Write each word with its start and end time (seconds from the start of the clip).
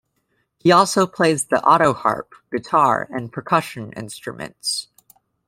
He 0.57 0.71
also 0.71 1.05
plays 1.05 1.45
the 1.45 1.57
autoharp, 1.57 2.31
guitar, 2.51 3.07
and 3.11 3.31
percussion 3.31 3.91
instruments. 3.93 4.87